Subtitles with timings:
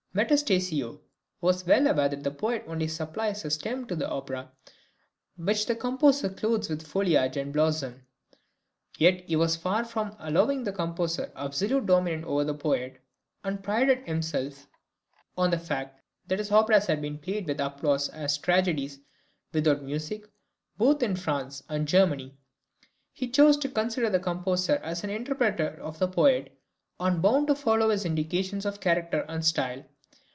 [0.13, 0.99] Metastasio
[1.39, 4.51] was well aware that the poet only supplies a stem to the opera,
[5.37, 8.05] which the composer clothes with foliage and blossom;
[8.99, 12.99] but he was far from allowing the composer absolute dominion over the poet,
[13.45, 14.67] and prided himself
[15.37, 17.61] on the {CONDITIONS OF LIBRETTO WRITING.} (171) fact that his operas had been played with
[17.61, 18.99] applause as tragedies
[19.53, 20.29] without music
[20.77, 22.37] both in France and Germany.
[23.13, 26.59] He chose to consider the composer as the interpreter of the poet,
[26.99, 29.85] and bound to follow his indications of character and style.